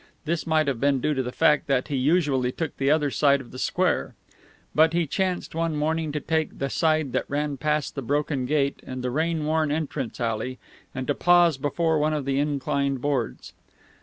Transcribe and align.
This 0.25 0.47
might 0.47 0.67
have 0.67 0.79
been 0.79 0.99
due 0.99 1.13
to 1.13 1.21
the 1.21 1.31
fact 1.31 1.67
that 1.67 1.89
he 1.89 1.95
usually 1.95 2.51
took 2.51 2.75
the 2.77 2.89
other 2.89 3.11
side 3.11 3.39
of 3.39 3.51
the 3.51 3.59
square. 3.59 4.15
But 4.73 4.93
he 4.93 5.05
chanced 5.05 5.53
one 5.53 5.75
morning 5.75 6.11
to 6.13 6.19
take 6.19 6.57
the 6.57 6.71
side 6.71 7.11
that 7.11 7.29
ran 7.29 7.55
past 7.57 7.93
the 7.93 8.01
broken 8.01 8.47
gate 8.47 8.81
and 8.83 9.03
the 9.03 9.11
rain 9.11 9.45
worn 9.45 9.71
entrance 9.71 10.19
alley, 10.19 10.57
and 10.95 11.05
to 11.05 11.13
pause 11.13 11.59
before 11.59 11.99
one 11.99 12.15
of 12.15 12.25
the 12.25 12.39
inclined 12.39 12.99
boards. 12.99 13.53